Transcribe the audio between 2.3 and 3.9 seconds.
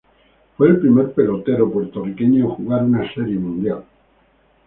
en jugar una Serie Mundial.